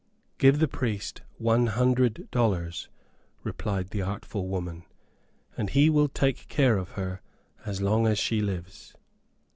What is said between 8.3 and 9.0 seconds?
lives."